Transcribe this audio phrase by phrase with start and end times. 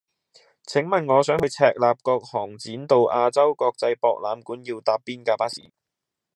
[0.63, 5.69] 請問我想去赤鱲角航展道亞洲國際博覽館要搭邊架巴士